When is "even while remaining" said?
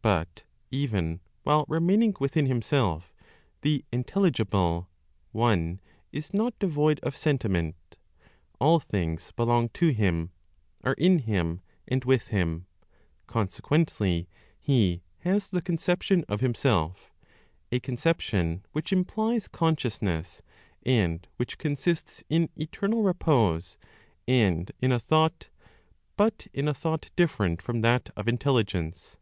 0.70-2.16